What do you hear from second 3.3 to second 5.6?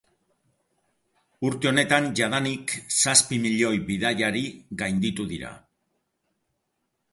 milioi bidaiari gainditu dira.